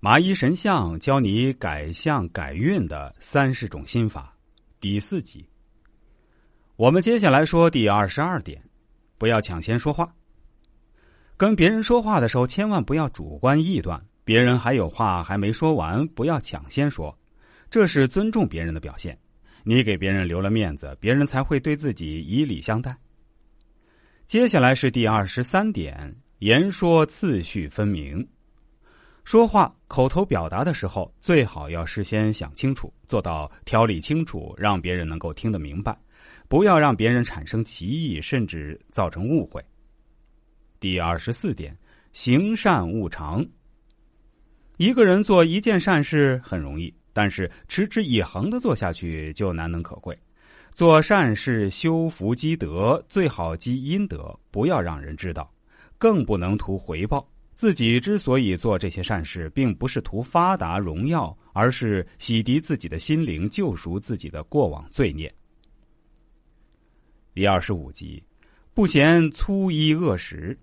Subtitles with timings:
[0.00, 4.32] 麻衣神相教你改相改运的三十种心法，
[4.78, 5.44] 第四集。
[6.76, 8.62] 我们接下来说第二十二点：
[9.18, 10.14] 不要抢先说话。
[11.36, 17.18] 跟别人说话的时候，千万不要主观臆断，别人还有话还没说完，不要抢先说，
[17.68, 19.18] 这是尊重别人的表现。
[19.64, 22.96] 你给别人留了面子，别人才会对自己以礼相待。
[24.26, 28.24] 接下来是第二十三点：言说次序分明。
[29.28, 35.94] 说话口头表达的时候，最好要事先想清楚，做到条理清楚，让别人能够听得明白，
[36.48, 39.62] 不要让别人产生歧义，甚至造成误会。
[40.80, 41.76] 第二十四点，
[42.14, 43.44] 行善勿长。
[44.78, 50.18] 一个人做一件善事很容易，但是持之以恒的做下去就难能可贵。
[50.72, 55.52] 做善事修福积德，最好积阴德，不要让人知道，
[55.98, 57.28] 更不能图回报。
[57.58, 65.34] 自己之所以做这些善事，并不是图发达荣耀，而是洗涤自己的心灵，救赎自己的过往罪孽。
[67.34, 68.22] 第二十五集，
[68.74, 70.56] 不嫌粗衣恶食，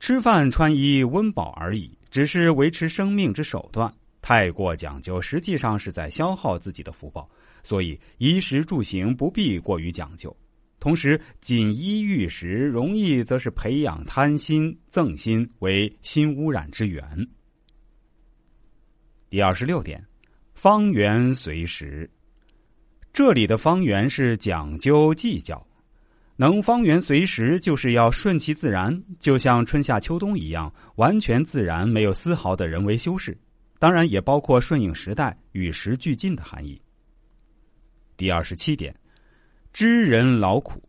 [0.00, 3.88] 吃饭穿衣温饱而已，只是维持生命之手段。
[4.20, 7.30] 太过讲究，实际上是在消耗自己的福报。
[7.62, 10.36] 所以，衣食住行不必过于讲究。
[10.80, 17.04] 同时，锦衣玉食容易，则是培养贪心、憎心为心污染之源。
[19.28, 20.02] 第二十六点，
[20.54, 22.10] 方圆随时。
[23.12, 25.64] 这里的方圆是讲究计较，
[26.36, 33.36] 能方圆随时，就是要顺其自然，就像春夏秋冬一样，完全自然，没有丝毫的人为修饰。
[33.78, 36.80] 当然，也包括顺应时代、与时俱进的含义。
[38.16, 38.94] 第二十七点。
[39.72, 40.82] 知人劳苦，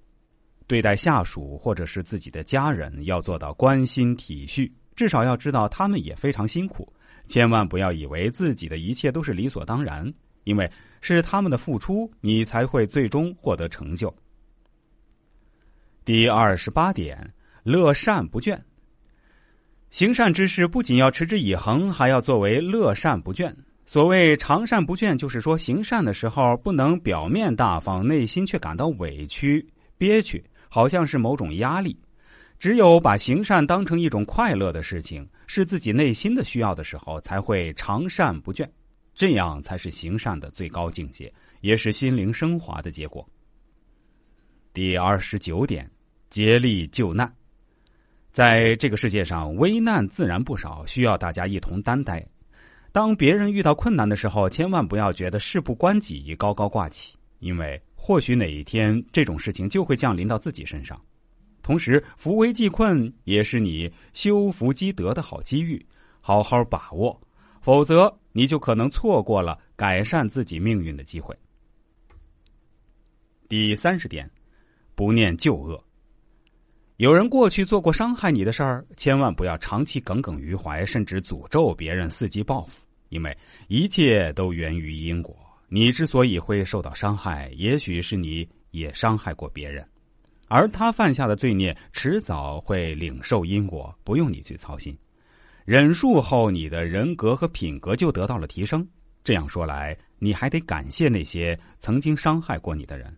[0.68, 6.92] 对待下属或者是自己的家人，要做到关心体恤，至少要知道他们也非常辛苦。
[7.28, 10.12] 千万不要以为自己的一切都是理所当然，
[10.44, 14.14] 因为是他们的付出，你才会最终获得成就。
[16.04, 18.60] 第二十八点，乐善不倦。
[19.92, 23.54] 行善之事不仅要持之以恒，还要作为乐善不倦。
[23.86, 29.66] 所谓长善不倦，就是说行善的时候不能表面大方，内心却感到委屈、
[29.98, 31.98] 憋屈，好像是某种压力。
[32.58, 38.70] 只有把行善当成一种快乐的事情，是自己内心的需要的时候，才会长善不倦。
[39.14, 43.28] 这样才是行善的最高境界，也是心灵升华的结果。
[44.72, 45.90] 第二十九点，
[46.30, 47.30] 竭力救难。
[48.32, 52.26] 在这个世界上，危难自然不少，需要大家一同担待。
[52.92, 61.02] 当别人遇到困难的时候，千万不要觉得事不关己、高高挂起，因为或许哪一天这种事情就会降临到自己身上。
[61.62, 65.84] 同时，扶危济困也是你修福积德的好机遇，
[66.20, 67.18] 好好把握，
[67.62, 71.34] 否则你就可能错过了改善自己命运的机会。
[73.48, 74.30] 第三十点，
[74.96, 75.82] 不念旧恶。
[77.02, 83.36] 有人过去做过伤害你的事儿，千万不要长期耿耿于怀，甚至诅咒别人伺机报复，因为
[83.70, 85.36] 一切都源于因果。
[85.68, 89.84] 你之所以会受到伤害，也许是你也伤害过别人，
[90.48, 94.96] 而他犯下的罪孽迟早会领受因果，不用你去操心。
[95.66, 98.88] 忍术后，你的人格和品格就得到了提升。
[99.24, 103.12] 这样说来，你还得感谢那些曾经伤害过你的人。